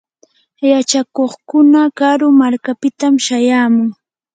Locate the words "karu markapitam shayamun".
1.97-3.89